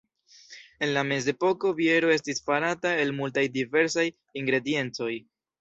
[0.85, 4.09] En la mezepoko biero estis farata el multaj diversaj
[4.43, 5.13] ingrediencoj.